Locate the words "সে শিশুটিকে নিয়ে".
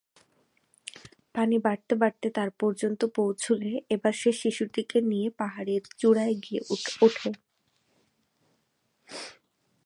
4.13-5.27